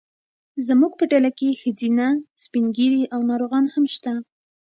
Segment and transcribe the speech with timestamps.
[0.67, 2.05] زموږ په ډله کې ښځینه،
[2.43, 4.13] سپین ږیري او ناروغان هم شته.